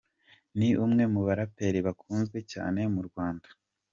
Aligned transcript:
Ni 0.57 0.69
umwe 0.85 1.03
mu 1.13 1.21
baraperi 1.27 1.79
bakunzwe 1.87 2.37
cyane 2.51 2.81
mu 2.93 3.01
Rwanda. 3.07 3.47